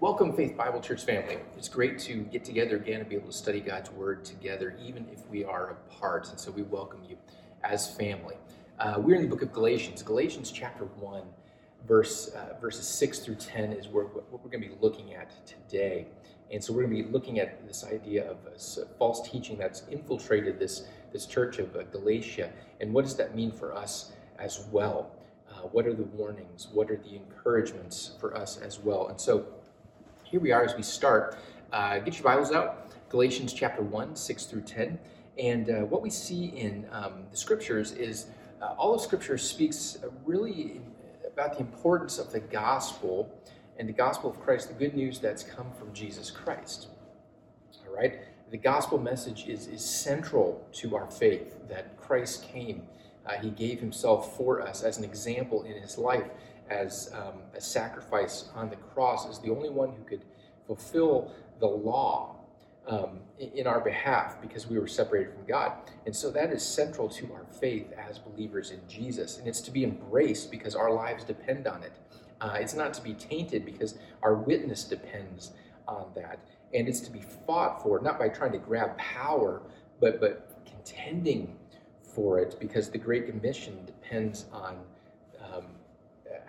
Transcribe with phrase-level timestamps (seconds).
[0.00, 1.38] Welcome, Faith Bible Church family.
[1.56, 5.06] It's great to get together again and be able to study God's Word together, even
[5.12, 6.28] if we are apart.
[6.30, 7.16] And so we welcome you
[7.62, 8.34] as family.
[8.80, 10.02] Uh, we're in the book of Galatians.
[10.02, 11.22] Galatians chapter 1,
[11.86, 15.30] verse, uh, verses 6 through 10 is where, what we're going to be looking at
[15.46, 16.08] today.
[16.50, 19.84] And so we're going to be looking at this idea of a false teaching that's
[19.90, 22.50] infiltrated this, this church of uh, Galatia.
[22.80, 25.12] And what does that mean for us as well?
[25.48, 26.66] Uh, what are the warnings?
[26.72, 29.06] What are the encouragements for us as well?
[29.06, 29.46] And so
[30.34, 31.38] here we are as we start.
[31.72, 34.98] Uh, get your Bibles out, Galatians chapter 1, 6 through 10.
[35.38, 38.26] And uh, what we see in um, the scriptures is
[38.60, 40.80] uh, all of scripture speaks really
[41.24, 43.32] about the importance of the gospel
[43.78, 46.88] and the gospel of Christ, the good news that's come from Jesus Christ.
[47.86, 48.18] All right?
[48.50, 52.82] The gospel message is, is central to our faith that Christ came.
[53.24, 56.26] Uh, he gave himself for us as an example in his life,
[56.70, 60.24] as um, a sacrifice on the cross, as the only one who could
[60.66, 62.36] fulfill the law
[62.86, 65.72] um, in our behalf because we were separated from God.
[66.06, 69.38] And so that is central to our faith as believers in Jesus.
[69.38, 71.92] And it's to be embraced because our lives depend on it.
[72.40, 75.52] Uh, it's not to be tainted because our witness depends
[75.88, 76.38] on that.
[76.74, 79.62] And it's to be fought for, not by trying to grab power,
[80.00, 81.56] but, but contending
[82.02, 84.78] for it because the Great Commission depends on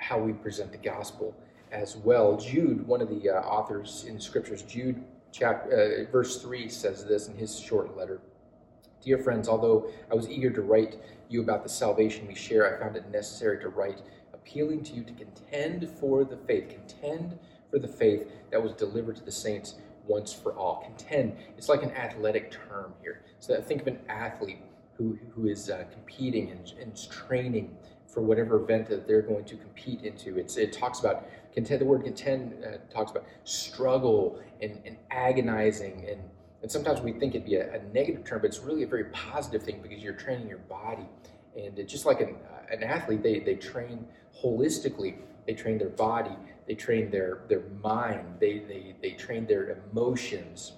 [0.08, 1.36] how we present the gospel
[1.72, 2.38] as well.
[2.38, 7.28] Jude, one of the uh, authors in scriptures, Jude, chapter, uh, verse 3 says this
[7.28, 8.22] in his short letter
[9.03, 10.98] Dear friends, although I was eager to write
[11.30, 14.02] you about the salvation we share, I found it necessary to write
[14.33, 16.70] appealing to you to contend for the faith.
[16.70, 17.38] Contend
[17.70, 19.76] for the faith that was delivered to the saints
[20.08, 20.81] once for all.
[20.83, 23.22] Contend, it's like an athletic term here.
[23.39, 24.61] So think of an athlete
[24.98, 27.76] who, who is uh, competing and, and training
[28.16, 30.39] for whatever event that they're going to compete into.
[30.39, 31.81] It's, it talks about contend.
[31.81, 36.21] The word contend uh, talks about struggle and, and agonizing, and,
[36.61, 39.04] and sometimes we think it'd be a, a, negative term, but it's really a very
[39.05, 41.08] positive thing because you're training your body.
[41.58, 44.08] And just like an, uh, an athlete, they, they train
[44.42, 45.17] holistically.
[45.45, 46.36] They train their body,
[46.67, 50.73] they train their, their mind, they, they, they train their emotions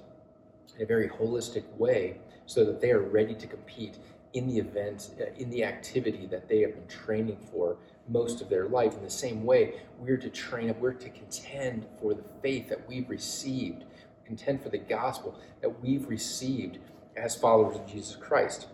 [0.76, 3.98] in a very holistic way so that they are ready to compete
[4.34, 7.78] in the event, uh, in the activity that they have been training for
[8.08, 8.94] most of their life.
[8.94, 12.88] In the same way, we're to train up, we're to contend for the faith that
[12.88, 13.86] we've received,
[14.26, 16.80] contend for the gospel that we've received
[17.16, 18.68] as followers of Jesus Christ.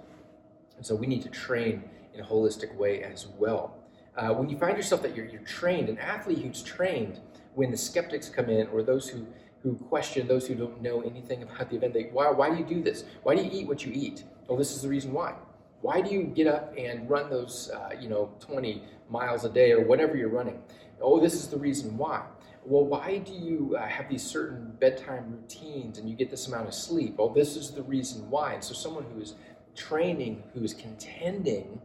[0.77, 1.83] And so we need to train
[2.13, 3.77] in a holistic way as well.
[4.15, 7.19] Uh, when you find yourself that you're, you're trained, an athlete who's trained,
[7.55, 9.25] when the skeptics come in or those who,
[9.61, 12.65] who question, those who don't know anything about the event, they, why, why do you
[12.65, 13.05] do this?
[13.23, 14.23] Why do you eat what you eat?
[14.47, 15.35] Well, this is the reason why.
[15.81, 19.71] Why do you get up and run those, uh, you know, 20 miles a day
[19.71, 20.61] or whatever you're running?
[21.01, 22.23] Oh, this is the reason why.
[22.65, 26.67] Well, why do you uh, have these certain bedtime routines and you get this amount
[26.67, 27.17] of sleep?
[27.17, 28.53] Well, this is the reason why.
[28.53, 29.35] And so, someone who is
[29.75, 31.81] training, who is contending,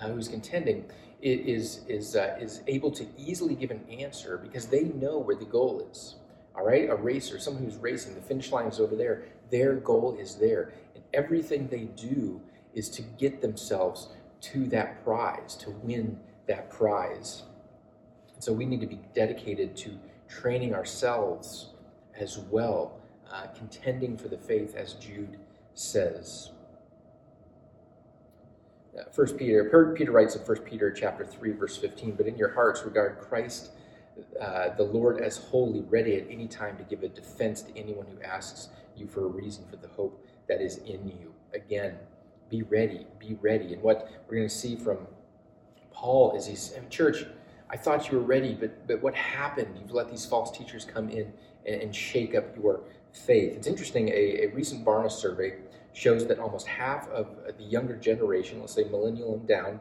[0.00, 0.84] uh, who's contending,
[1.22, 5.44] is is uh, is able to easily give an answer because they know where the
[5.44, 6.16] goal is.
[6.54, 9.24] All right, a racer, someone who's racing, the finish line is over there.
[9.52, 12.40] Their goal is there, and everything they do
[12.74, 14.08] is to get themselves
[14.40, 16.18] to that prize, to win
[16.48, 17.44] that prize.
[18.34, 19.90] And so we need to be dedicated to
[20.28, 21.68] training ourselves
[22.18, 22.98] as well,
[23.30, 25.38] uh, contending for the faith, as Jude
[25.74, 26.50] says.
[28.98, 32.12] Uh, First Peter, Peter writes in First Peter chapter three, verse fifteen.
[32.12, 33.70] But in your hearts, regard Christ,
[34.40, 38.06] uh, the Lord, as holy, ready at any time to give a defense to anyone
[38.06, 41.32] who asks you for a reason for the hope that is in you.
[41.54, 41.96] Again,
[42.48, 43.72] be ready, be ready.
[43.72, 45.06] And what we're going to see from
[45.90, 47.24] Paul is he's church.
[47.70, 49.76] I thought you were ready, but but what happened?
[49.80, 51.32] You've let these false teachers come in
[51.66, 52.80] and, and shake up your
[53.12, 53.56] faith.
[53.56, 54.08] It's interesting.
[54.08, 55.54] A, a recent Barna survey
[55.92, 59.80] shows that almost half of the younger generation, let's say millennial and down,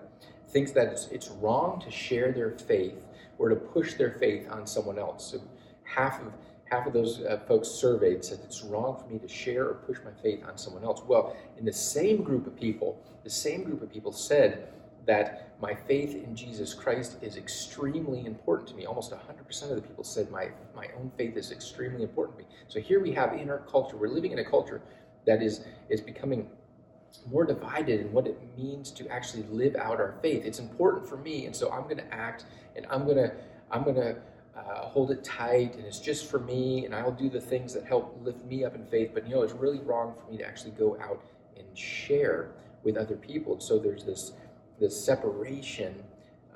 [0.50, 3.06] thinks that it's, it's wrong to share their faith
[3.38, 5.32] or to push their faith on someone else.
[5.32, 5.42] So
[5.84, 6.34] half of
[6.72, 9.98] half of those uh, folks surveyed said it's wrong for me to share or push
[10.06, 11.02] my faith on someone else.
[11.06, 14.70] Well, in the same group of people, the same group of people said
[15.06, 18.86] that my faith in Jesus Christ is extremely important to me.
[18.86, 22.50] Almost 100% of the people said my, my own faith is extremely important to me.
[22.70, 24.82] So here we have in our culture, we're living in a culture
[25.28, 26.50] that is, is becoming
[27.30, 30.46] more divided in what it means to actually live out our faith.
[30.46, 32.46] It's important for me, and so I'm going to act
[32.76, 33.34] and I'm going to
[33.72, 34.18] I'm going to
[34.70, 37.86] uh, hold it tight, and it's just for me, and I'll do the things that
[37.86, 39.12] help lift me up in faith.
[39.14, 41.24] But you know, it's really wrong for me to actually go out
[41.58, 42.52] and share
[42.84, 43.54] with other people.
[43.54, 44.34] And so there's this
[44.80, 46.04] this separation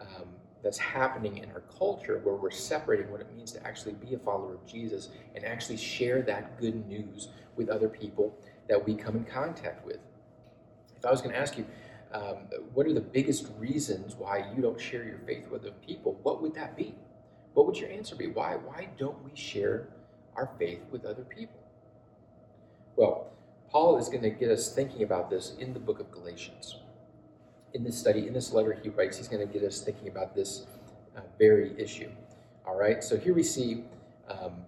[0.01, 0.27] um,
[0.63, 4.17] that's happening in our culture where we're separating what it means to actually be a
[4.17, 8.35] follower of Jesus and actually share that good news with other people
[8.67, 9.99] that we come in contact with.
[10.97, 11.65] If I was going to ask you,
[12.13, 12.37] um,
[12.73, 16.19] what are the biggest reasons why you don't share your faith with other people?
[16.23, 16.95] What would that be?
[17.55, 18.27] What would your answer be?
[18.27, 19.87] Why, why don't we share
[20.35, 21.57] our faith with other people?
[22.97, 23.31] Well,
[23.69, 26.77] Paul is going to get us thinking about this in the book of Galatians.
[27.73, 30.35] In this study, in this letter he writes, he's going to get us thinking about
[30.35, 30.67] this
[31.15, 32.09] uh, very issue.
[32.67, 33.85] All right, so here we see
[34.27, 34.65] um,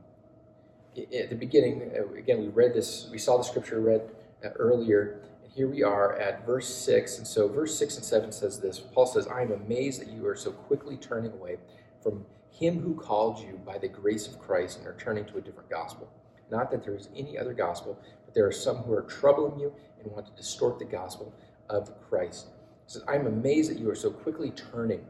[0.97, 4.01] at the beginning, uh, again, we read this, we saw the scripture read
[4.45, 7.17] uh, earlier, and here we are at verse 6.
[7.17, 10.25] And so, verse 6 and 7 says this Paul says, I am amazed that you
[10.25, 11.57] are so quickly turning away
[12.01, 12.25] from
[12.57, 15.69] him who called you by the grace of Christ and are turning to a different
[15.69, 16.09] gospel.
[16.50, 19.74] Not that there is any other gospel, but there are some who are troubling you
[20.01, 21.33] and want to distort the gospel
[21.69, 22.48] of Christ.
[22.86, 25.06] He says, I'm amazed that you are so quickly turning.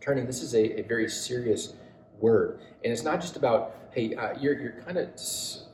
[0.00, 1.74] Turning, this is a, a very serious
[2.18, 2.60] word.
[2.82, 5.08] And it's not just about, hey, uh, you're, you're kind of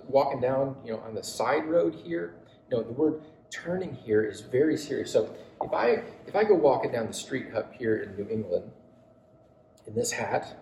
[0.08, 2.34] walking down, you know, on the side road here.
[2.70, 5.12] No, the word turning here is very serious.
[5.12, 8.70] So if I if I go walking down the street up here in New England
[9.86, 10.56] in this hat,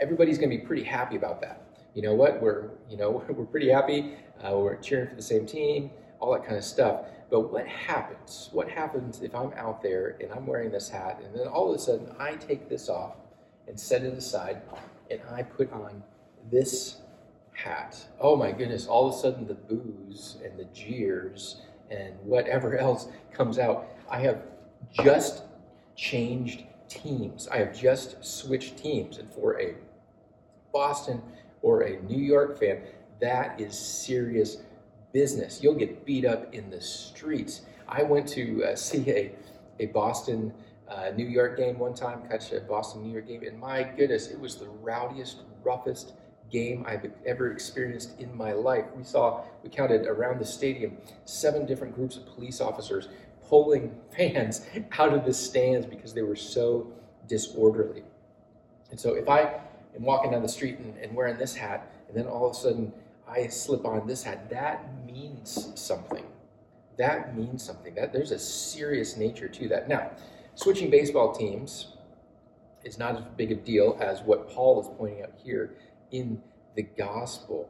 [0.00, 1.62] everybody's going to be pretty happy about that.
[1.94, 2.40] You know what?
[2.40, 4.14] We're you know we're pretty happy.
[4.42, 5.90] Uh, we're cheering for the same team,
[6.20, 7.06] all that kind of stuff.
[7.30, 8.50] But what happens?
[8.52, 11.76] What happens if I'm out there and I'm wearing this hat, and then all of
[11.76, 13.16] a sudden I take this off
[13.66, 14.62] and set it aside,
[15.10, 16.02] and I put on
[16.50, 16.98] this
[17.52, 17.96] hat.
[18.20, 23.08] Oh my goodness, all of a sudden the boos and the jeers and whatever else
[23.32, 23.88] comes out.
[24.10, 24.42] I have
[24.92, 25.42] just
[25.96, 27.48] changed teams.
[27.48, 29.18] I have just switched teams.
[29.18, 29.74] And for a
[30.76, 31.22] Boston
[31.62, 32.82] or a New York fan,
[33.18, 34.58] that is serious
[35.10, 35.62] business.
[35.62, 37.62] You'll get beat up in the streets.
[37.88, 39.32] I went to uh, see a,
[39.80, 40.52] a Boston
[40.86, 44.26] uh, New York game one time, catch a Boston New York game, and my goodness,
[44.26, 46.12] it was the rowdiest, roughest
[46.50, 48.84] game I've ever experienced in my life.
[48.94, 53.08] We saw, we counted around the stadium seven different groups of police officers
[53.48, 54.66] pulling fans
[54.98, 56.92] out of the stands because they were so
[57.26, 58.02] disorderly.
[58.90, 59.60] And so if I
[59.96, 62.58] am walking down the street and, and wearing this hat, and then all of a
[62.58, 62.92] sudden
[63.28, 66.24] I slip on this hat, that means something.
[66.96, 67.94] That means something.
[67.94, 69.88] That there's a serious nature to that.
[69.88, 70.12] Now,
[70.54, 71.88] switching baseball teams
[72.84, 75.74] is not as big a deal as what Paul is pointing out here
[76.12, 76.40] in
[76.76, 77.68] the gospel.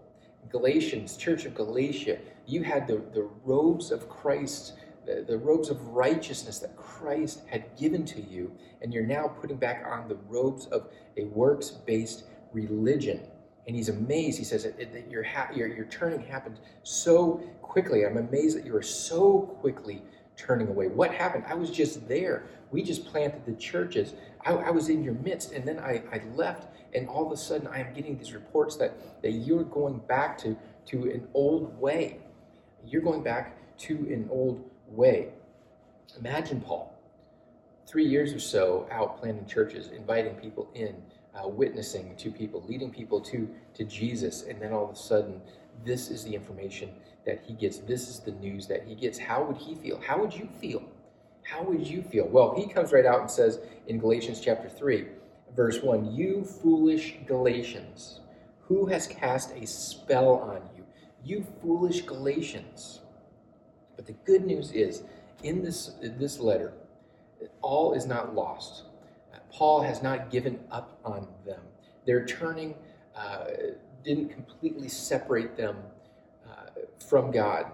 [0.50, 4.75] Galatians, Church of Galatia, you had the, the robes of Christ,
[5.06, 9.85] the, robes of righteousness that Christ had given to you, and you're now putting back
[9.88, 13.20] on the robes of a works based religion.
[13.67, 14.38] And he's amazed.
[14.38, 18.05] He says that, that your, ha- your, your turning happened so quickly.
[18.05, 20.03] I'm amazed that you are so quickly
[20.37, 20.88] turning away.
[20.88, 21.44] What happened?
[21.49, 22.44] I was just there.
[22.70, 24.14] We just planted the churches.
[24.44, 27.37] I, I was in your midst, and then I, I left, and all of a
[27.37, 30.56] sudden I am getting these reports that, that you're going back to,
[30.87, 32.19] to an old way.
[32.85, 35.29] You're going back to an old way.
[36.19, 36.94] Imagine Paul,
[37.87, 40.97] three years or so out planting churches, inviting people in,
[41.35, 45.41] uh, witnessing to people, leading people to, to Jesus, and then all of a sudden,
[45.85, 46.91] this is the information
[47.27, 47.79] that he gets.
[47.79, 49.19] This is the news that he gets.
[49.19, 50.00] How would he feel?
[50.00, 50.83] How would you feel?
[51.43, 52.27] How would you feel?
[52.27, 55.06] Well, he comes right out and says in Galatians chapter 3,
[55.55, 58.21] verse 1 You foolish Galatians,
[58.62, 60.85] who has cast a spell on you?
[61.23, 63.00] You foolish Galatians.
[63.97, 65.03] But the good news is,
[65.43, 66.73] in this, in this letter,
[67.62, 68.85] all is not lost.
[69.50, 71.61] Paul has not given up on them.
[72.07, 72.75] Their turning
[73.15, 73.47] uh,
[74.05, 75.76] didn't completely separate them
[76.49, 76.67] uh,
[77.09, 77.67] from God.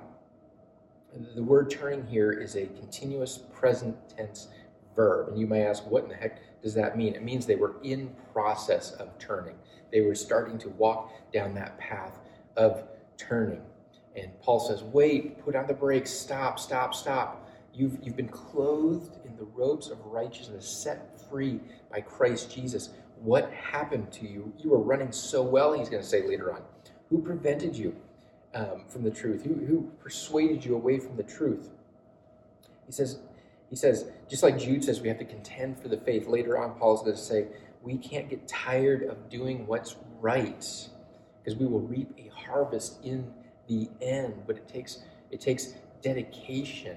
[1.34, 4.48] The word turning here is a continuous present tense
[4.94, 5.28] verb.
[5.28, 7.14] And you may ask, what in the heck does that mean?
[7.14, 9.56] It means they were in process of turning.
[9.92, 12.18] They were starting to walk down that path
[12.56, 12.84] of
[13.18, 13.62] turning.
[14.16, 17.48] And Paul says, wait, put on the brakes, stop, stop, stop.
[17.74, 22.90] You've, you've been clothed in the robes of righteousness, set free by Christ Jesus.
[23.16, 24.52] What happened to you?
[24.58, 26.62] You were running so well, he's going to say later on.
[27.08, 27.96] Who prevented you?
[28.54, 29.44] um, from the truth?
[29.44, 31.70] Who, who persuaded you away from the truth?
[32.86, 33.18] He says,
[33.70, 36.26] he says, just like Jude says, we have to contend for the faith.
[36.26, 37.46] Later on, Paul is going to say,
[37.82, 40.64] we can't get tired of doing what's right
[41.42, 43.32] because we will reap a harvest in
[43.68, 44.34] the end.
[44.46, 45.00] But it takes
[45.30, 46.96] it takes dedication.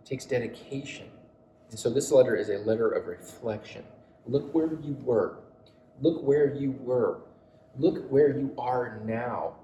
[0.00, 1.08] It takes dedication.
[1.70, 3.84] And so this letter is a letter of reflection.
[4.26, 5.38] Look where you were.
[6.00, 7.22] Look where you were.
[7.78, 9.54] Look where you are now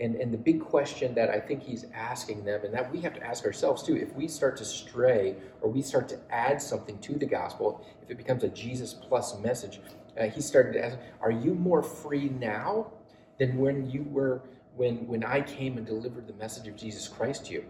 [0.00, 3.14] And, and the big question that I think he's asking them, and that we have
[3.14, 6.98] to ask ourselves too, if we start to stray or we start to add something
[7.00, 9.80] to the gospel, if it becomes a Jesus plus message,
[10.18, 12.92] uh, he started to ask, Are you more free now
[13.38, 14.42] than when you were
[14.78, 17.64] when when I came and delivered the message of Jesus Christ to you?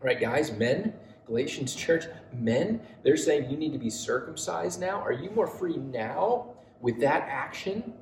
[0.00, 0.94] All right, guys, men,
[1.26, 5.00] Galatians church, men, they're saying you need to be circumcised now.
[5.00, 7.92] Are you more free now with that action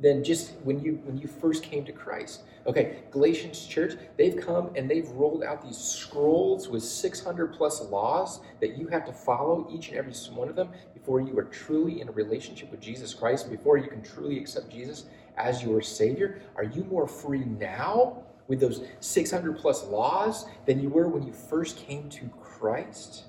[0.00, 2.42] than just when you when you first came to Christ?
[2.66, 8.40] Okay, Galatians church, they've come and they've rolled out these scrolls with 600 plus laws
[8.60, 12.00] that you have to follow each and every one of them before you are truly
[12.00, 15.04] in a relationship with Jesus Christ, before you can truly accept Jesus
[15.36, 16.40] as your Savior.
[16.56, 21.32] Are you more free now with those 600 plus laws than you were when you
[21.32, 23.24] first came to Christ?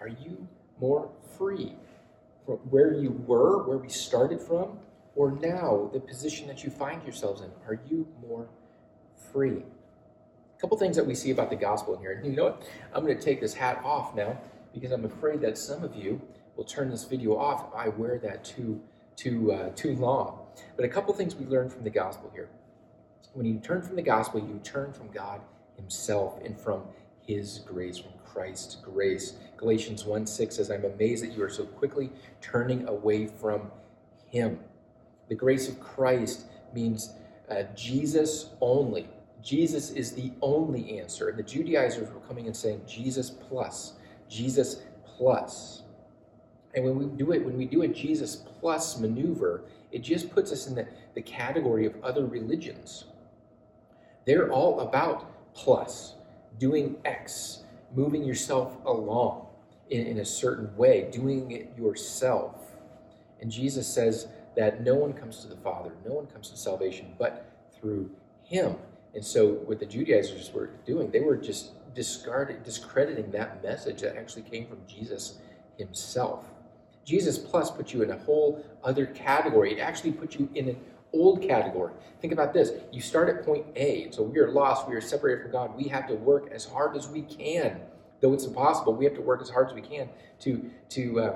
[0.00, 0.46] Are you
[0.80, 1.74] more free
[2.46, 4.78] from where you were, where we started from,
[5.16, 7.50] or now the position that you find yourselves in?
[7.66, 8.48] Are you more
[9.32, 9.62] free.
[10.56, 12.12] A couple things that we see about the gospel in here.
[12.12, 12.68] And you know what?
[12.92, 14.40] I'm going to take this hat off now
[14.74, 16.20] because I'm afraid that some of you
[16.56, 18.80] will turn this video off if I wear that too
[19.16, 20.40] too uh, too long.
[20.76, 22.48] But a couple things we learn from the gospel here.
[23.34, 25.40] When you turn from the gospel, you turn from God
[25.76, 26.82] Himself and from
[27.26, 29.34] His grace, from Christ's grace.
[29.56, 32.10] Galatians 1 6 says, I'm amazed that you are so quickly
[32.40, 33.70] turning away from
[34.26, 34.60] Him.
[35.28, 37.12] The grace of Christ means
[37.50, 39.08] uh, Jesus only.
[39.42, 41.28] Jesus is the only answer.
[41.28, 43.94] And the Judaizers were coming and saying, Jesus plus,
[44.28, 45.82] Jesus plus.
[46.74, 50.52] And when we do it, when we do a Jesus plus maneuver, it just puts
[50.52, 53.04] us in the, the category of other religions.
[54.26, 56.14] They're all about plus,
[56.58, 57.64] doing X,
[57.94, 59.46] moving yourself along
[59.90, 62.56] in, in a certain way, doing it yourself.
[63.40, 67.14] And Jesus says that no one comes to the Father, no one comes to salvation
[67.18, 68.10] but through
[68.42, 68.76] him.
[69.14, 74.16] And so, what the Judaizers were doing, they were just discarding, discrediting that message that
[74.16, 75.38] actually came from Jesus
[75.78, 76.44] himself.
[77.08, 79.72] Jesus plus put you in a whole other category.
[79.72, 80.76] It actually put you in an
[81.14, 81.94] old category.
[82.20, 82.72] Think about this.
[82.92, 84.10] You start at point A.
[84.10, 84.86] So we are lost.
[84.86, 85.74] We are separated from God.
[85.74, 87.80] We have to work as hard as we can.
[88.20, 90.10] Though it's impossible, we have to work as hard as we can
[90.40, 91.34] to, to, um,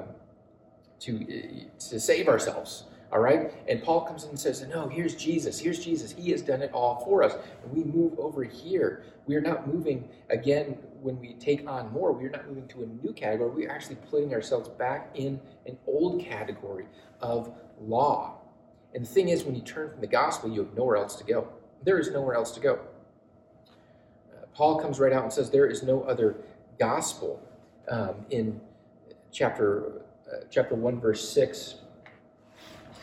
[1.01, 2.85] to, uh, to save ourselves.
[3.13, 3.53] All right?
[3.69, 5.59] And Paul comes in and says, No, here's Jesus.
[5.59, 6.13] Here's Jesus.
[6.13, 7.35] He has done it all for us.
[7.63, 9.05] And we move over here.
[9.27, 12.13] We are not moving again when we take on more.
[12.13, 13.51] We are not moving to a new category.
[13.51, 16.87] We're actually putting ourselves back in an old category
[17.21, 18.39] of law.
[18.95, 21.25] And the thing is, when you turn from the gospel, you have nowhere else to
[21.25, 21.49] go.
[21.85, 22.81] There is nowhere else to go.
[24.33, 26.37] Uh, Paul comes right out and says, There is no other
[26.79, 27.47] gospel.
[27.91, 28.61] Um, in
[29.33, 30.03] chapter,
[30.33, 31.75] uh, chapter 1, verse 6,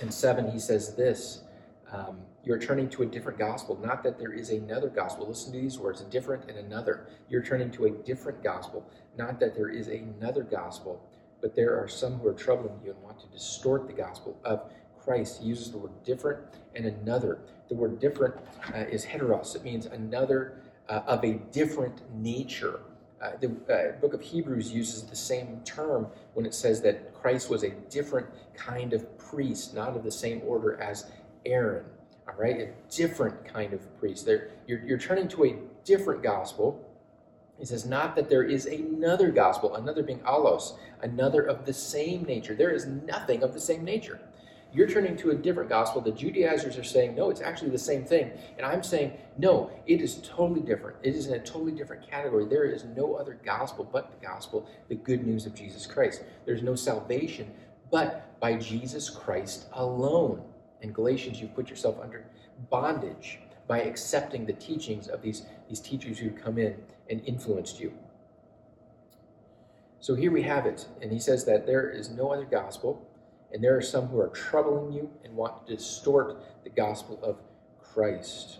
[0.01, 1.43] and 7, he says this
[1.91, 3.77] um, You're turning to a different gospel.
[3.81, 5.27] Not that there is another gospel.
[5.27, 7.07] Listen to these words different and another.
[7.29, 8.89] You're turning to a different gospel.
[9.17, 11.01] Not that there is another gospel,
[11.41, 14.71] but there are some who are troubling you and want to distort the gospel of
[14.99, 15.41] Christ.
[15.41, 16.39] He uses the word different
[16.75, 17.39] and another.
[17.67, 18.35] The word different
[18.73, 22.79] uh, is heteros, it means another uh, of a different nature.
[23.21, 27.49] Uh, the uh, book of Hebrews uses the same term when it says that Christ
[27.49, 31.11] was a different kind of priest, not of the same order as
[31.45, 31.83] Aaron.
[32.27, 34.25] All right, a different kind of priest.
[34.25, 36.85] There, you're, you're turning to a different gospel.
[37.57, 42.23] He says, not that there is another gospel, another being allos, another of the same
[42.23, 42.55] nature.
[42.55, 44.21] There is nothing of the same nature.
[44.71, 45.99] You're turning to a different gospel.
[45.99, 48.31] The Judaizers are saying, no, it's actually the same thing.
[48.57, 50.97] And I'm saying, no, it is totally different.
[51.01, 52.45] It is in a totally different category.
[52.45, 56.23] There is no other gospel but the gospel, the good news of Jesus Christ.
[56.45, 57.51] There's no salvation
[57.91, 60.43] but by Jesus Christ alone.
[60.81, 62.25] In Galatians, you put yourself under
[62.69, 66.75] bondage by accepting the teachings of these, these teachers who come in
[67.09, 67.91] and influenced you.
[69.99, 70.87] So here we have it.
[71.01, 73.08] And he says that there is no other gospel
[73.51, 77.37] and there are some who are troubling you and want to distort the gospel of
[77.81, 78.59] Christ.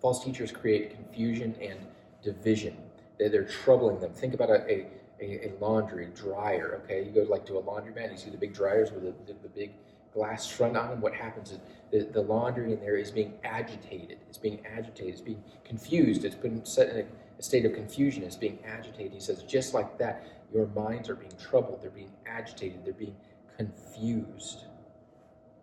[0.00, 1.78] False teachers create confusion and
[2.22, 2.76] division.
[3.18, 4.12] They're, troubling them.
[4.12, 4.86] Think about a, a,
[5.20, 7.04] a, laundry dryer, okay?
[7.04, 9.48] You go like to a laundromat, you see the big dryers with the, the, the
[9.48, 9.72] big
[10.12, 11.00] glass front on them.
[11.00, 11.58] What happens is
[11.90, 14.18] the, the laundry in there is being agitated.
[14.28, 15.12] It's being agitated.
[15.12, 16.24] It's being confused.
[16.24, 17.04] It's been set in a,
[17.38, 18.22] a state of confusion.
[18.22, 19.12] It's being agitated.
[19.12, 21.82] He says, just like that, your minds are being troubled.
[21.82, 22.84] They're being agitated.
[22.84, 23.16] They're being
[23.56, 24.64] confused.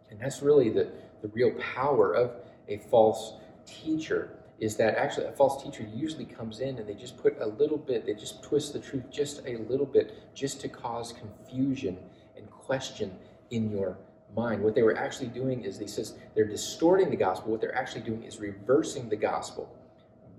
[0.09, 2.31] And that's really the, the real power of
[2.67, 3.33] a false
[3.65, 7.47] teacher is that actually a false teacher usually comes in and they just put a
[7.47, 11.97] little bit, they just twist the truth just a little bit just to cause confusion
[12.37, 13.11] and question
[13.49, 13.97] in your
[14.35, 14.63] mind.
[14.63, 17.51] What they were actually doing is, they says, they're distorting the gospel.
[17.51, 19.69] What they're actually doing is reversing the gospel.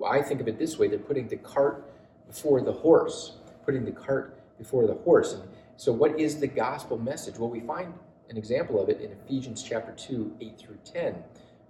[0.04, 1.92] I think of it this way they're putting the cart
[2.26, 5.34] before the horse, putting the cart before the horse.
[5.34, 5.42] And
[5.76, 7.38] so, what is the gospel message?
[7.38, 7.93] Well, we find
[8.31, 11.16] an example of it in Ephesians chapter 2, 8 through 10,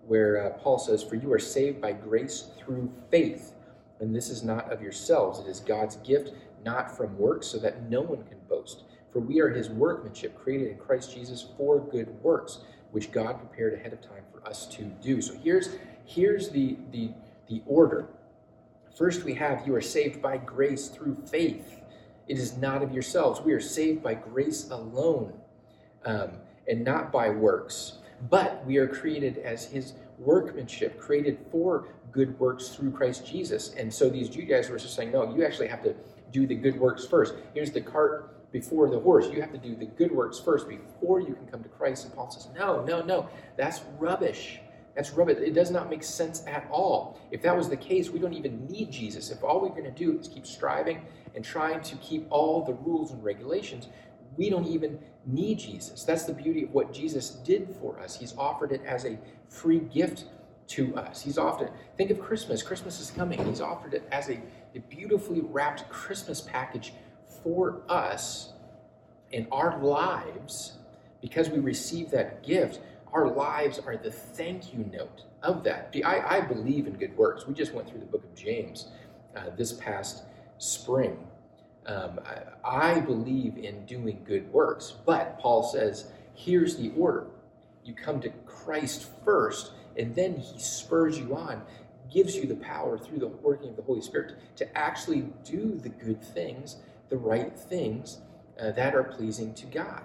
[0.07, 3.55] where uh, Paul says, For you are saved by grace through faith,
[4.01, 6.33] and this is not of yourselves, it is God's gift,
[6.65, 8.85] not from works, so that no one can boast.
[9.13, 13.75] For we are his workmanship, created in Christ Jesus for good works, which God prepared
[13.75, 15.23] ahead of time for us to do.
[15.23, 17.11] So here's here's the the
[17.49, 18.09] the order.
[18.97, 21.81] First, we have you are saved by grace through faith.
[22.29, 23.41] It is not of yourselves.
[23.41, 25.33] We are saved by grace alone
[26.05, 26.31] um,
[26.67, 27.99] and not by works.
[28.31, 33.75] But we are created as his workmanship, created for good works through Christ Jesus.
[33.75, 35.95] And so these Judaizers were just saying, no, you actually have to
[36.31, 37.35] do the good works first.
[37.53, 39.27] Here's the cart before the horse.
[39.29, 42.05] You have to do the good works first before you can come to Christ.
[42.05, 44.61] And Paul says, no, no, no, that's rubbish.
[44.95, 45.39] That's rubbish.
[45.41, 47.19] It does not make sense at all.
[47.31, 49.31] If that was the case, we don't even need Jesus.
[49.31, 52.75] If all we're going to do is keep striving and trying to keep all the
[52.75, 53.89] rules and regulations,
[54.37, 56.05] we don't even need Jesus.
[56.05, 58.17] That's the beauty of what Jesus did for us.
[58.17, 60.25] He's offered it as a free gift
[60.69, 61.23] to us.
[61.23, 62.63] He's offered, think of Christmas.
[62.63, 63.45] Christmas is coming.
[63.45, 64.41] He's offered it as a,
[64.75, 66.95] a beautifully wrapped Christmas package
[67.43, 68.53] for us
[69.33, 70.79] in our lives.
[71.21, 72.81] Because we receive that gift,
[73.15, 75.95] our lives are the thank you note of that.
[76.05, 77.47] I, I believe in good works.
[77.47, 78.89] We just went through the book of James
[79.37, 80.25] uh, this past
[80.59, 81.17] spring.
[81.87, 82.19] Um,
[82.65, 87.27] I, I believe in doing good works, but Paul says, here's the order.
[87.85, 91.63] You come to Christ first, and then he spurs you on,
[92.13, 95.89] gives you the power through the working of the Holy Spirit to actually do the
[95.89, 96.77] good things,
[97.11, 98.19] the right things
[98.61, 100.03] uh, that are pleasing to God.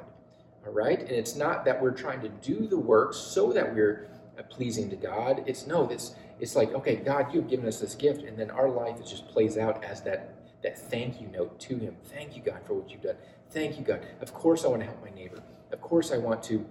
[0.66, 1.00] All right?
[1.00, 4.90] And it's not that we're trying to do the work so that we're uh, pleasing
[4.90, 5.44] to God.
[5.46, 8.70] It's no, it's, it's like, okay, God, you've given us this gift, and then our
[8.70, 11.96] life just plays out as that, that thank you note to Him.
[12.06, 13.16] Thank you, God, for what you've done.
[13.52, 14.06] Thank you, God.
[14.22, 15.42] Of course, I want to help my neighbor.
[15.72, 16.66] Of course, I want to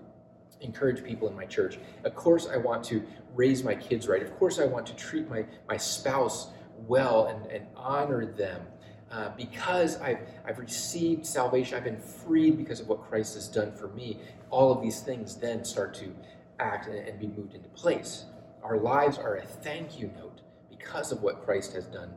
[0.60, 1.78] encourage people in my church.
[2.04, 3.02] Of course, I want to
[3.34, 4.22] raise my kids right.
[4.22, 6.48] Of course, I want to treat my, my spouse
[6.86, 8.62] well and, and honor them.
[9.10, 13.72] Uh, because I've, I've received salvation, I've been freed because of what Christ has done
[13.72, 14.18] for me,
[14.50, 16.14] all of these things then start to
[16.58, 18.26] act and, and be moved into place.
[18.62, 22.10] Our lives are a thank you note because of what Christ has done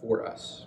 [0.00, 0.66] for us.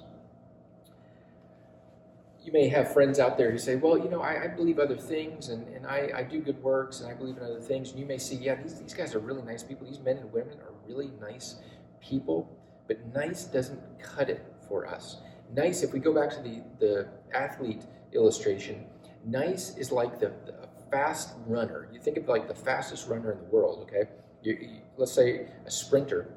[2.43, 4.97] You may have friends out there who say, Well, you know, I, I believe other
[4.97, 7.91] things and, and I, I, do good works and I believe in other things.
[7.91, 9.85] And you may see, Yeah, these, these guys are really nice people.
[9.85, 11.57] These men and women are really nice
[12.01, 12.49] people.
[12.87, 15.17] But nice doesn't cut it for us
[15.53, 17.83] nice, if we go back to the, the athlete
[18.13, 18.85] illustration,
[19.25, 21.87] nice is like the, the fast runner.
[21.91, 24.09] You think of like the fastest runner in the world, okay?
[24.43, 26.33] You, you, let's say a sprinter.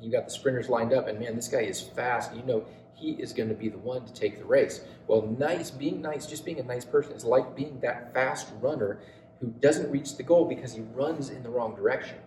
[0.00, 2.34] You got the sprinters lined up, and man, this guy is fast.
[2.34, 2.64] You know
[2.98, 4.80] he is going to be the one to take the race.
[5.06, 9.00] Well, nice, being nice, just being a nice person is like being that fast runner
[9.40, 12.18] who doesn't reach the goal because he runs in the wrong direction.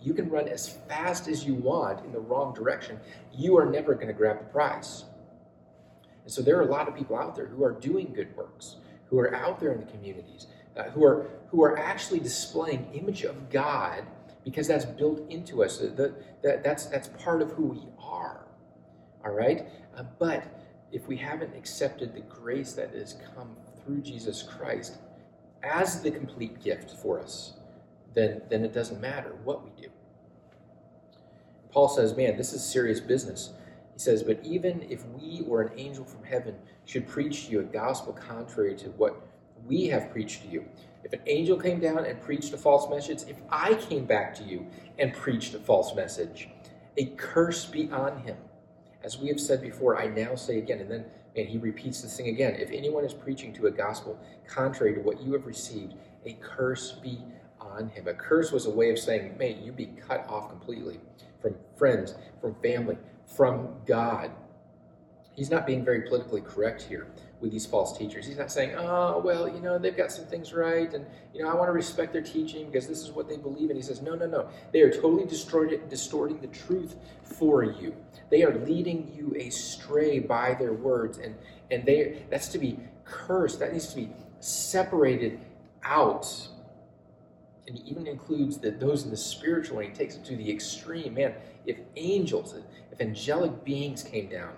[0.00, 3.00] You can run as fast as you want in the wrong direction.
[3.32, 5.04] You are never going to grab the prize.
[6.24, 8.76] And so there are a lot of people out there who are doing good works,
[9.06, 13.22] who are out there in the communities, uh, who are who are actually displaying image
[13.22, 14.04] of God
[14.44, 15.78] because that's built into us.
[15.78, 18.46] The, that, that's that's part of who we are.
[19.24, 20.44] All right, uh, but
[20.92, 24.98] if we haven't accepted the grace that has come through Jesus Christ
[25.62, 27.54] as the complete gift for us,
[28.14, 29.88] then then it doesn't matter what we do.
[31.70, 33.52] Paul says, "Man, this is serious business."
[33.94, 37.60] He says, But even if we or an angel from heaven should preach to you
[37.60, 39.26] a gospel contrary to what
[39.66, 40.66] we have preached to you,
[41.04, 44.44] if an angel came down and preached a false message, if I came back to
[44.44, 44.66] you
[44.98, 46.48] and preached a false message,
[46.96, 48.36] a curse be on him.
[49.02, 51.04] As we have said before, I now say again, and then
[51.36, 52.54] and he repeats this thing again.
[52.54, 56.92] If anyone is preaching to a gospel contrary to what you have received, a curse
[56.92, 57.18] be
[57.60, 58.06] on him.
[58.06, 61.00] A curse was a way of saying, may you be cut off completely
[61.40, 62.96] from friends, from family,
[63.36, 64.30] from God.
[65.32, 67.08] He's not being very politically correct here
[67.40, 68.26] with these false teachers.
[68.26, 71.50] He's not saying, oh, well, you know, they've got some things right, and, you know,
[71.50, 73.68] I want to respect their teaching because this is what they believe.
[73.68, 74.48] And he says, no, no, no.
[74.72, 77.94] They are totally distorting the truth for you.
[78.30, 81.34] They are leading you astray by their words, and,
[81.70, 83.58] and they that's to be cursed.
[83.58, 85.40] That needs to be separated
[85.82, 86.48] out.
[87.66, 90.50] And he even includes that those in the spiritual, and he takes it to the
[90.50, 91.14] extreme.
[91.14, 91.34] Man,
[91.66, 92.54] if angels,
[92.92, 94.52] if angelic beings came down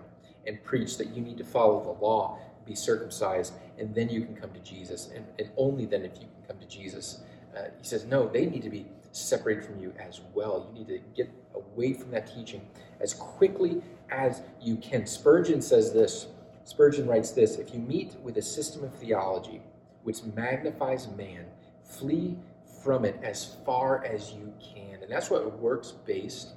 [0.46, 4.34] and preached that you need to follow the law, be circumcised, and then you can
[4.34, 7.20] come to Jesus, and, and only then if you can come to Jesus,
[7.56, 10.68] uh, he says, no, they need to be separated from you as well.
[10.72, 12.60] You need to get away from that teaching
[13.00, 15.06] as quickly as you can.
[15.06, 16.26] Spurgeon says this
[16.64, 19.62] Spurgeon writes this If you meet with a system of theology
[20.02, 21.46] which magnifies man,
[21.82, 22.36] flee
[22.86, 25.02] from it as far as you can.
[25.02, 26.52] And that's what works based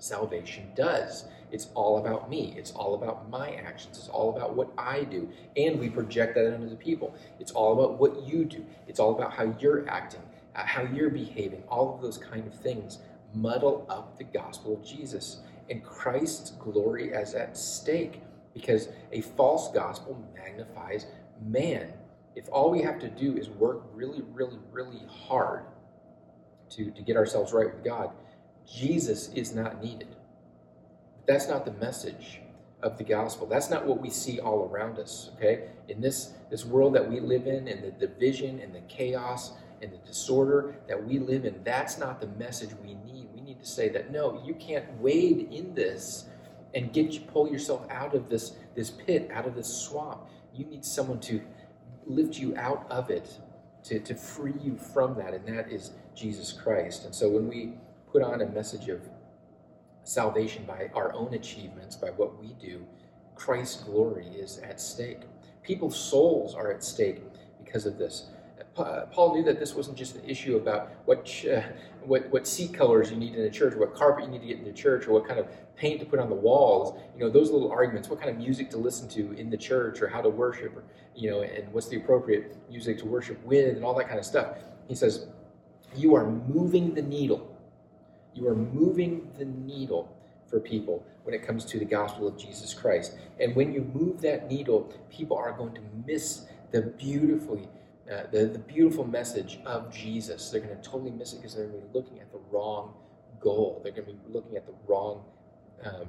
[0.00, 1.26] salvation does.
[1.52, 2.52] It's all about me.
[2.56, 3.96] It's all about my actions.
[3.96, 5.28] It's all about what I do.
[5.56, 7.14] And we project that onto the people.
[7.38, 8.66] It's all about what you do.
[8.88, 10.22] It's all about how you're acting,
[10.56, 11.62] uh, how you're behaving.
[11.68, 12.98] All of those kind of things
[13.32, 15.42] muddle up the gospel of Jesus.
[15.70, 18.20] And Christ's glory as at stake
[18.52, 21.06] because a false gospel magnifies
[21.40, 21.92] man.
[22.34, 25.64] If all we have to do is work really, really, really hard
[26.70, 28.10] to, to get ourselves right with God,
[28.66, 30.16] Jesus is not needed.
[31.26, 32.40] That's not the message
[32.82, 33.46] of the gospel.
[33.46, 35.68] That's not what we see all around us, okay?
[35.88, 39.92] In this, this world that we live in, and the division and the chaos and
[39.92, 43.28] the disorder that we live in, that's not the message we need.
[43.34, 46.26] We need to say that no, you can't wade in this
[46.74, 50.22] and get you pull yourself out of this, this pit, out of this swamp.
[50.54, 51.40] You need someone to
[52.06, 53.38] lift you out of it,
[53.84, 57.04] to, to free you from that, and that is Jesus Christ.
[57.04, 57.74] And so when we
[58.10, 59.00] put on a message of
[60.04, 62.86] salvation by our own achievements, by what we do,
[63.34, 65.22] Christ's glory is at stake.
[65.62, 67.22] People's souls are at stake
[67.62, 68.28] because of this.
[68.74, 71.62] Paul knew that this wasn't just an issue about what, uh,
[72.02, 74.46] what, what seat colors you need in a church, or what carpet you need to
[74.46, 77.00] get in the church, or what kind of paint to put on the walls.
[77.16, 80.02] You know, those little arguments, what kind of music to listen to in the church,
[80.02, 80.84] or how to worship, or,
[81.14, 84.26] you know, and what's the appropriate music to worship with, and all that kind of
[84.26, 84.56] stuff.
[84.88, 85.26] He says,
[85.94, 87.54] You are moving the needle
[88.34, 90.12] you are moving the needle
[90.48, 93.16] for people when it comes to the gospel of Jesus Christ.
[93.40, 97.68] And when you move that needle, people are going to miss the beautifully
[98.10, 100.50] uh, the, the beautiful message of Jesus.
[100.50, 102.94] They're going to totally miss it because they're going to be looking at the wrong
[103.40, 103.80] goal.
[103.82, 105.24] They're going to be looking at the wrong
[105.84, 106.08] um,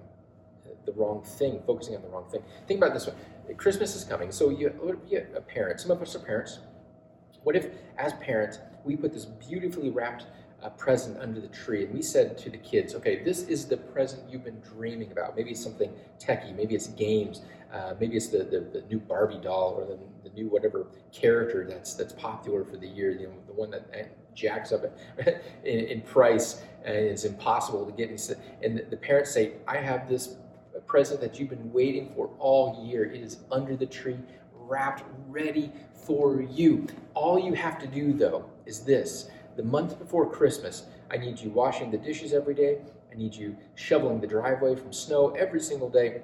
[0.85, 2.41] the wrong thing, focusing on the wrong thing.
[2.67, 3.15] Think about this one.
[3.57, 4.71] Christmas is coming, so you,
[5.07, 5.79] you a parent.
[5.79, 6.59] Some of us are parents.
[7.43, 10.25] What if, as parents, we put this beautifully wrapped
[10.65, 11.85] a present under the tree.
[11.85, 15.35] And we said to the kids, okay, this is the present you've been dreaming about.
[15.35, 17.41] Maybe it's something techie, maybe it's games,
[17.75, 21.65] uh, maybe it's the, the, the, new Barbie doll or the, the new whatever character
[21.67, 24.85] that's that's popular for the year, you know, the one that uh, jacks up
[25.65, 28.09] in, in price and it's impossible to get.
[28.63, 30.37] And the parents say, I have this
[30.85, 33.05] present that you've been waiting for all year.
[33.05, 34.19] It is under the tree,
[34.53, 36.87] wrapped, ready for you.
[37.13, 41.49] All you have to do, though, is this the month before Christmas, I need you
[41.49, 42.79] washing the dishes every day.
[43.11, 46.21] I need you shoveling the driveway from snow every single day.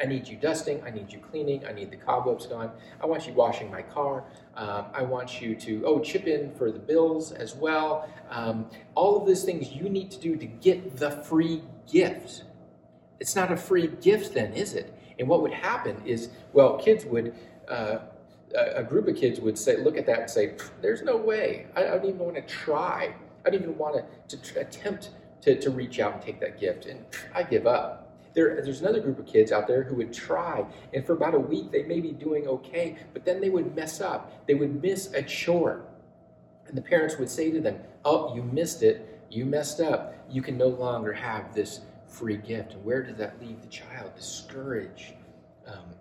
[0.00, 0.82] I need you dusting.
[0.84, 1.66] I need you cleaning.
[1.66, 2.70] I need the cobwebs gone.
[3.02, 4.24] I want you washing my car.
[4.56, 8.08] Um, I want you to, oh, chip in for the bills as well.
[8.30, 12.44] Um, all of those things you need to do to get the free gift.
[13.18, 14.94] It's not a free gift, then, is it?
[15.18, 17.34] And what would happen is, well, kids would
[17.68, 17.98] uh,
[18.56, 21.66] a, group of kids would say, look at that and say, "There's no way.
[21.76, 23.14] I, I don't even want to try.
[23.46, 25.10] I don't even want to, to attempt
[25.42, 29.00] to, to reach out and take that gift, and I give up." There, there's another
[29.00, 30.64] group of kids out there who would try,
[30.94, 34.00] and for about a week they may be doing okay, but then they would mess
[34.00, 34.46] up.
[34.46, 35.84] They would miss a chore,
[36.66, 39.20] and the parents would say to them, "Oh, you missed it.
[39.30, 40.14] You messed up.
[40.28, 44.14] You can no longer have this free gift." And where does that leave the child?
[44.14, 45.14] Discouraged,
[45.66, 45.94] um,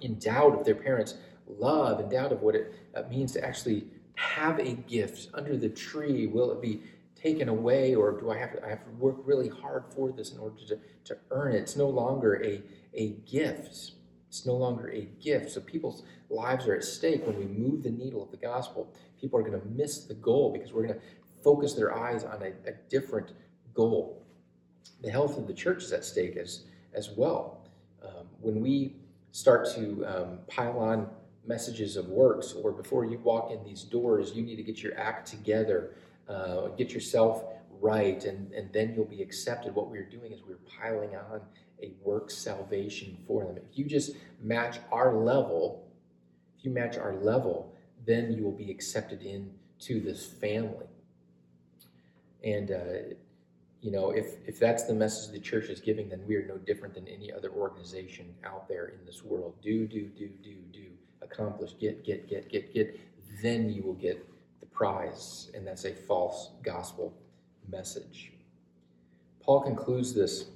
[0.00, 1.14] in doubt of their parents'
[1.46, 3.86] love and doubt of what it uh, means to actually
[4.16, 6.26] have a gift under the tree.
[6.26, 6.82] Will it be
[7.24, 10.32] taken away, or do I have to, I have to work really hard for this
[10.32, 11.58] in order to, to earn it?
[11.58, 13.92] It's no longer a, a gift.
[14.28, 15.52] It's no longer a gift.
[15.52, 18.92] So people's lives are at stake when we move the needle of the gospel.
[19.18, 21.04] People are going to miss the goal because we're going to
[21.42, 23.32] focus their eyes on a, a different
[23.72, 24.22] goal.
[25.02, 27.68] The health of the church is at stake as, as well.
[28.02, 28.96] Um, when we
[29.32, 31.08] start to um, pile on
[31.46, 34.98] messages of works, or before you walk in these doors, you need to get your
[34.98, 35.94] act together,
[36.28, 37.44] uh, get yourself
[37.80, 39.74] right, and, and then you'll be accepted.
[39.74, 41.40] What we're doing is we're piling on
[41.82, 43.56] a work salvation for them.
[43.56, 45.86] If you just match our level,
[46.58, 47.74] if you match our level,
[48.06, 50.86] then you will be accepted into this family.
[52.42, 53.14] And uh,
[53.80, 56.56] you know, if if that's the message the church is giving, then we are no
[56.56, 59.54] different than any other organization out there in this world.
[59.62, 60.86] Do, do, do, do, do
[61.22, 62.98] accomplish, get, get, get, get, get,
[63.42, 64.26] then you will get
[64.74, 65.50] prize.
[65.54, 67.16] And that's a false gospel
[67.70, 68.32] message.
[69.40, 70.46] Paul concludes this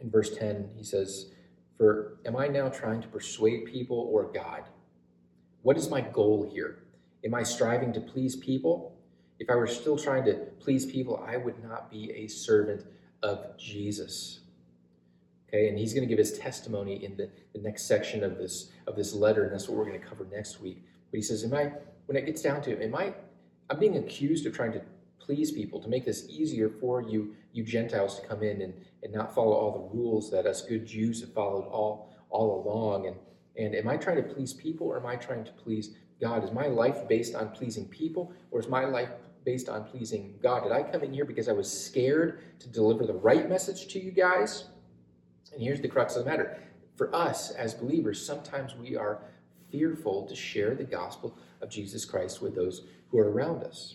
[0.00, 0.70] in verse 10.
[0.76, 1.30] He says,
[1.76, 4.64] For am I now trying to persuade people or God?
[5.62, 6.80] What is my goal here?
[7.24, 8.94] Am I striving to please people?
[9.38, 12.84] if I were still trying to please people, I would not be a servant
[13.22, 14.40] of Jesus.
[15.48, 18.70] Okay, and he's going to give his testimony in the, the next section of this
[18.86, 20.82] of this letter, and that's what we're going to cover next week.
[21.10, 21.72] But he says, Am I
[22.06, 23.14] when it gets down to it, am I
[23.70, 24.82] I'm being accused of trying to
[25.18, 29.12] please people, to make this easier for you, you Gentiles to come in and, and
[29.12, 33.06] not follow all the rules that us good Jews have followed all all along.
[33.06, 33.16] And
[33.56, 36.44] and am I trying to please people or am I trying to please God?
[36.44, 39.10] Is my life based on pleasing people or is my life
[39.44, 40.64] based on pleasing God?
[40.64, 44.00] Did I come in here because I was scared to deliver the right message to
[44.00, 44.64] you guys?
[45.52, 46.58] And here's the crux of the matter.
[46.96, 49.22] For us as believers, sometimes we are
[49.70, 53.94] fearful to share the gospel of Jesus Christ with those who are around us.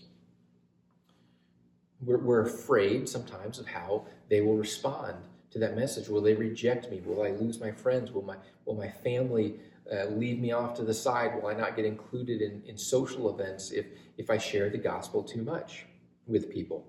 [2.00, 5.16] We're, we're afraid sometimes of how they will respond
[5.50, 6.08] to that message.
[6.08, 7.02] Will they reject me?
[7.04, 8.10] Will I lose my friends?
[8.12, 9.56] Will my, will my family
[9.92, 11.34] uh, leave me off to the side?
[11.34, 13.84] Will I not get included in, in social events if,
[14.16, 15.84] if I share the gospel too much
[16.26, 16.86] with people?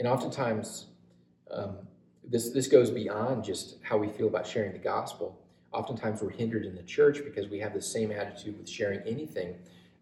[0.00, 0.86] And oftentimes,
[1.52, 1.76] um,
[2.28, 5.38] this, this goes beyond just how we feel about sharing the gospel.
[5.72, 9.54] Oftentimes, we're hindered in the church because we have the same attitude with sharing anything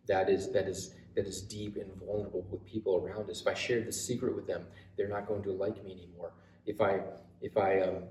[0.08, 3.40] that is that is that is deep and vulnerable with people around us.
[3.40, 6.32] If I share the secret with them, they're not going to like me anymore.
[6.66, 7.00] If I
[7.40, 8.04] if I um,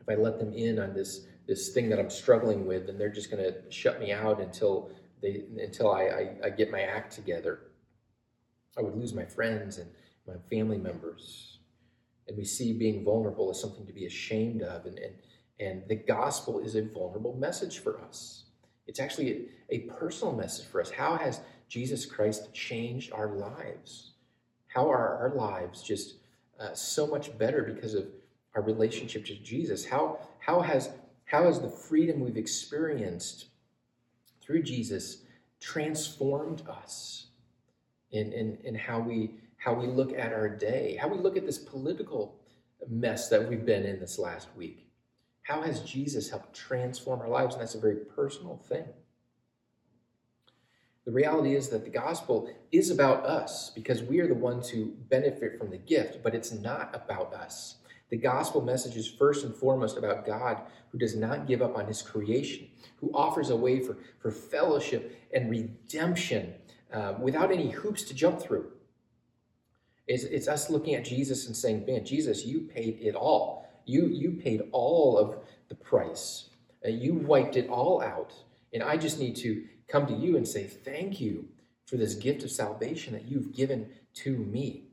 [0.00, 3.08] if I let them in on this this thing that I'm struggling with, then they're
[3.08, 4.90] just going to shut me out until
[5.22, 7.60] they until I, I, I get my act together.
[8.78, 9.90] I would lose my friends and
[10.26, 11.58] my family members.
[12.28, 14.86] And we see being vulnerable as something to be ashamed of.
[14.86, 15.14] And, and,
[15.58, 18.44] and the gospel is a vulnerable message for us.
[18.86, 20.90] It's actually a, a personal message for us.
[20.90, 24.12] How has Jesus Christ changed our lives?
[24.66, 26.16] How are our lives just
[26.58, 28.06] uh, so much better because of
[28.54, 29.84] our relationship to Jesus?
[29.84, 30.90] How, how, has,
[31.24, 33.46] how has the freedom we've experienced
[34.42, 35.22] through Jesus
[35.60, 37.26] transformed us
[38.10, 41.46] in, in, in how, we, how we look at our day, how we look at
[41.46, 42.36] this political
[42.88, 44.89] mess that we've been in this last week?
[45.50, 47.56] How has Jesus helped transform our lives?
[47.56, 48.84] And that's a very personal thing.
[51.04, 54.94] The reality is that the gospel is about us because we are the ones who
[55.08, 57.78] benefit from the gift, but it's not about us.
[58.10, 60.60] The gospel message is first and foremost about God
[60.92, 62.68] who does not give up on his creation,
[63.00, 66.54] who offers a way for, for fellowship and redemption
[66.92, 68.70] uh, without any hoops to jump through.
[70.06, 73.69] It's, it's us looking at Jesus and saying, Man, Jesus, you paid it all.
[73.84, 75.36] You, you paid all of
[75.68, 76.50] the price.
[76.84, 78.32] Uh, you wiped it all out.
[78.72, 81.48] And I just need to come to you and say, Thank you
[81.86, 84.84] for this gift of salvation that you've given to me.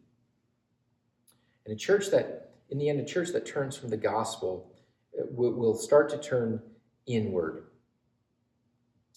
[1.65, 4.71] And a church that, in the end, a church that turns from the gospel
[5.17, 6.61] uh, will, will start to turn
[7.05, 7.63] inward.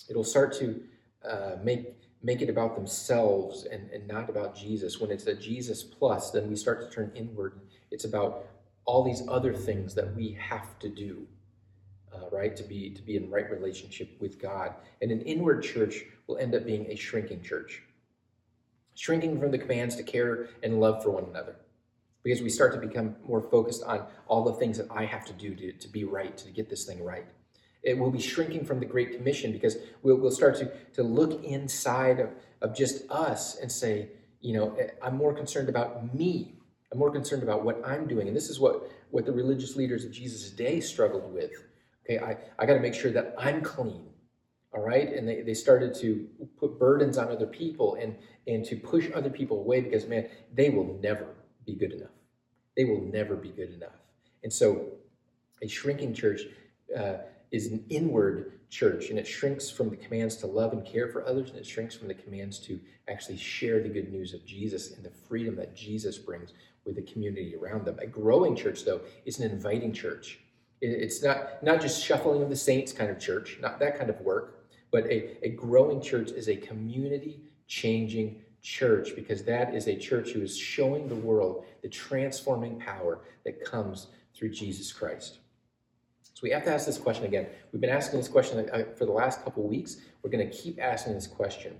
[0.08, 0.80] It'll start to
[1.28, 5.00] uh, make make it about themselves and, and not about Jesus.
[5.00, 7.60] When it's a Jesus plus, then we start to turn inward.
[7.90, 8.46] It's about
[8.84, 11.26] all these other things that we have to do
[12.14, 12.56] uh, right?
[12.56, 14.74] To be to be in right relationship with God.
[15.00, 17.82] And an inward church will end up being a shrinking church,
[18.94, 21.56] shrinking from the commands to care and love for one another,
[22.22, 25.32] because we start to become more focused on all the things that I have to
[25.32, 27.26] do to, to be right, to get this thing right.
[27.82, 31.42] It will be shrinking from the Great Commission because we'll, we'll start to, to look
[31.44, 32.28] inside of,
[32.60, 34.10] of just us and say,
[34.42, 36.56] you know, I'm more concerned about me.
[36.92, 38.26] I'm more concerned about what I'm doing.
[38.26, 41.52] And this is what, what the religious leaders of Jesus' day struggled with
[42.10, 44.06] Okay, I, I got to make sure that I'm clean.
[44.72, 45.12] All right.
[45.12, 49.30] And they, they started to put burdens on other people and, and to push other
[49.30, 51.26] people away because, man, they will never
[51.66, 52.10] be good enough.
[52.76, 53.98] They will never be good enough.
[54.42, 54.86] And so
[55.62, 56.42] a shrinking church
[56.96, 57.14] uh,
[57.50, 61.26] is an inward church and it shrinks from the commands to love and care for
[61.26, 64.92] others and it shrinks from the commands to actually share the good news of Jesus
[64.92, 66.52] and the freedom that Jesus brings
[66.84, 67.98] with the community around them.
[68.00, 70.38] A growing church, though, is an inviting church.
[70.80, 74.20] It's not, not just shuffling of the saints kind of church, not that kind of
[74.22, 79.96] work, but a, a growing church is a community changing church because that is a
[79.96, 85.39] church who is showing the world the transforming power that comes through Jesus Christ.
[86.34, 87.46] So we have to ask this question again.
[87.72, 89.96] We've been asking this question uh, for the last couple weeks.
[90.22, 91.76] We're going to keep asking this question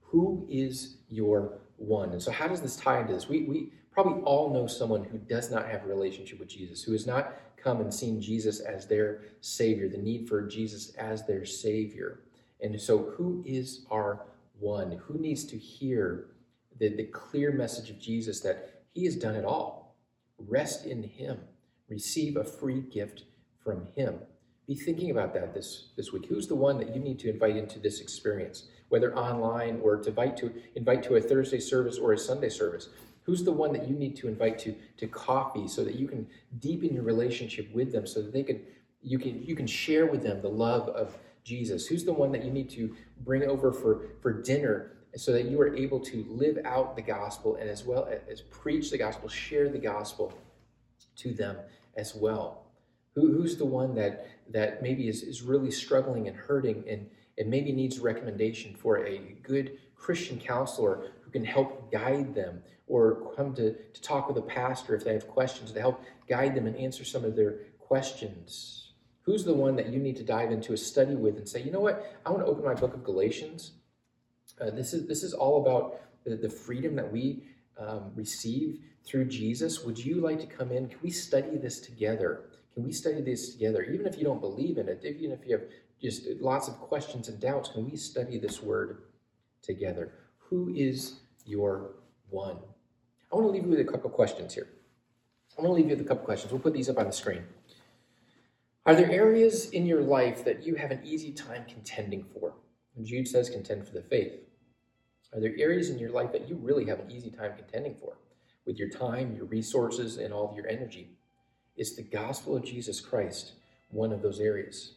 [0.00, 2.12] Who is your one?
[2.12, 3.28] And so, how does this tie into this?
[3.28, 6.92] We, we probably all know someone who does not have a relationship with Jesus, who
[6.92, 11.44] has not come and seen Jesus as their Savior, the need for Jesus as their
[11.44, 12.20] Savior.
[12.60, 14.26] And so, who is our
[14.58, 15.00] one?
[15.06, 16.26] Who needs to hear
[16.78, 19.96] the, the clear message of Jesus that He has done it all?
[20.38, 21.40] Rest in Him,
[21.88, 23.24] receive a free gift
[23.66, 24.14] from Him.
[24.66, 26.26] Be thinking about that this, this week.
[26.26, 28.64] Who's the one that you need to invite into this experience?
[28.88, 32.88] whether online or to invite to invite to a Thursday service or a Sunday service?
[33.22, 36.26] Who's the one that you need to invite to to coffee so that you can
[36.60, 38.60] deepen your relationship with them so that they can
[39.02, 41.86] you can you can share with them the love of Jesus?
[41.86, 45.60] Who's the one that you need to bring over for for dinner so that you
[45.60, 49.68] are able to live out the gospel and as well as preach the gospel, share
[49.68, 50.32] the gospel
[51.16, 51.56] to them
[51.96, 52.65] as well?
[53.16, 57.50] Who, who's the one that that maybe is, is really struggling and hurting and, and
[57.50, 63.54] maybe needs recommendation for a good Christian counselor who can help guide them or come
[63.54, 66.76] to, to talk with a pastor if they have questions to help guide them and
[66.76, 68.92] answer some of their questions?
[69.22, 71.72] Who's the one that you need to dive into a study with and say, you
[71.72, 73.72] know what, I want to open my book of Galatians.
[74.60, 77.42] Uh, this is this is all about the, the freedom that we
[77.78, 79.84] um, receive through Jesus.
[79.84, 80.88] Would you like to come in?
[80.88, 82.44] Can we study this together?
[82.76, 83.82] Can we study this together?
[83.84, 85.64] Even if you don't believe in it, even if you have
[85.98, 88.98] just lots of questions and doubts, can we study this word
[89.62, 90.12] together?
[90.50, 91.92] Who is your
[92.28, 92.58] one?
[93.32, 94.68] I want to leave you with a couple questions here.
[95.56, 96.52] I want to leave you with a couple questions.
[96.52, 97.44] We'll put these up on the screen.
[98.84, 102.52] Are there areas in your life that you have an easy time contending for?
[103.02, 104.34] Jude says, contend for the faith.
[105.32, 108.18] Are there areas in your life that you really have an easy time contending for
[108.66, 111.16] with your time, your resources, and all of your energy?
[111.76, 113.52] Is the gospel of Jesus Christ
[113.90, 114.94] one of those areas?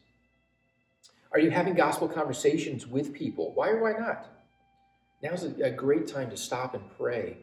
[1.32, 3.52] Are you having gospel conversations with people?
[3.54, 4.28] Why or why not?
[5.22, 7.38] Now's a, great time to stop and pray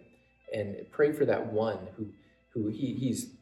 [0.53, 2.09] and pray for that one who,
[2.51, 3.35] who he, he's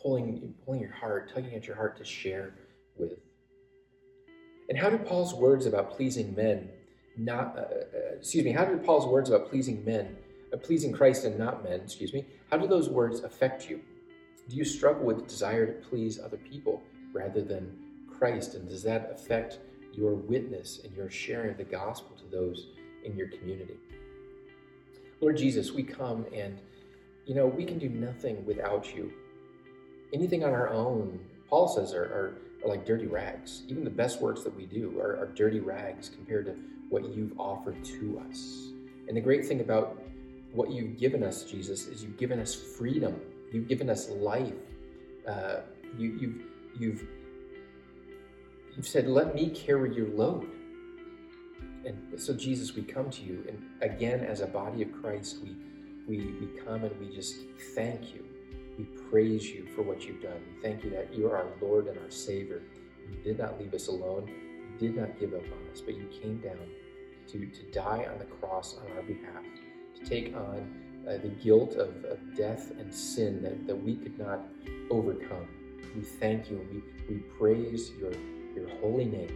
[0.00, 2.52] pulling, pulling your heart, tugging at your heart to share
[2.98, 3.12] with.
[4.68, 6.68] And how do Paul's words about pleasing men
[7.16, 10.16] not, uh, uh, excuse me, how do Paul's words about pleasing men,
[10.52, 13.80] uh, pleasing Christ and not men, excuse me, how do those words affect you?
[14.48, 16.82] Do you struggle with the desire to please other people
[17.12, 17.76] rather than
[18.18, 18.54] Christ?
[18.54, 19.58] And does that affect
[19.92, 22.68] your witness and your sharing of the gospel to those
[23.04, 23.76] in your community?
[25.20, 26.58] Lord Jesus, we come and,
[27.24, 29.12] you know, we can do nothing without you.
[30.12, 33.62] Anything on our own, Paul says, are, are, are like dirty rags.
[33.68, 36.56] Even the best works that we do are, are dirty rags compared to
[36.88, 38.68] what you've offered to us.
[39.08, 40.00] And the great thing about
[40.52, 43.20] what you've given us, Jesus, is you've given us freedom.
[43.52, 44.52] You've given us life.
[45.26, 45.60] Uh,
[45.96, 46.42] you, you've
[46.78, 47.08] you've
[48.74, 50.48] you've said, "Let me carry your load."
[51.84, 55.56] And so, Jesus, we come to you, and again, as a body of Christ, we
[56.06, 57.36] we we come and we just
[57.74, 58.24] thank you.
[58.78, 60.40] We praise you for what you've done.
[60.54, 62.62] We thank you that you are our Lord and our Savior.
[63.10, 66.06] You did not leave us alone You did not give up on us, but you
[66.22, 66.58] came down
[67.28, 69.44] to, to die on the cross on our behalf,
[69.98, 70.70] to take on
[71.08, 74.40] uh, the guilt of, of death and sin that, that we could not
[74.90, 75.48] overcome.
[75.94, 76.70] We thank you and
[77.08, 78.12] we, we praise your,
[78.54, 79.34] your holy name.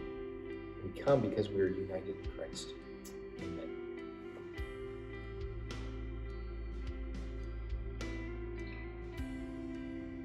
[0.83, 2.67] We come because we are united in Christ.
[3.41, 3.70] Amen.